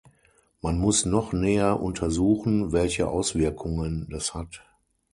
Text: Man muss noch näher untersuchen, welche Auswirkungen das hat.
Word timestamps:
Man 0.63 0.79
muss 0.79 1.05
noch 1.05 1.31
näher 1.31 1.79
untersuchen, 1.79 2.71
welche 2.71 3.07
Auswirkungen 3.07 4.07
das 4.09 4.33
hat. 4.33 4.63